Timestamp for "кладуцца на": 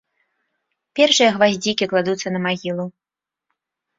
1.91-2.39